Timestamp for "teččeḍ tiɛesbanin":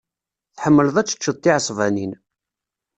1.07-2.11